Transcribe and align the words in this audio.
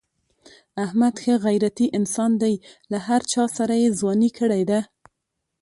احمد 0.85 1.13
ښه 1.23 1.33
غیرتی 1.45 1.87
انسان 1.99 2.31
دی. 2.43 2.55
له 2.91 2.97
هر 3.07 3.21
چاسره 3.33 3.75
یې 3.81 3.89
ځواني 3.99 4.29
کړې 4.37 4.63
ده. 4.69 4.79